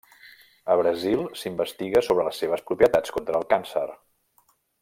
Al 0.75 0.79
Brasil 0.79 1.21
s'investiga 1.41 2.03
sobre 2.09 2.27
les 2.31 2.41
seves 2.45 2.67
propietats 2.71 3.17
contra 3.19 3.39
el 3.43 3.49
càncer. 3.55 3.89